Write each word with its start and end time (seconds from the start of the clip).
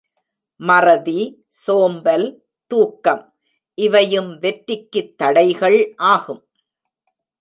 மறதி, 0.59 1.45
சோம்பல், 1.47 2.25
தூக்கம் 2.71 3.35
இவையும் 3.77 4.39
வெற்றிக்குத் 4.39 5.17
தடைகள் 5.17 5.93
ஆகும். 5.97 6.43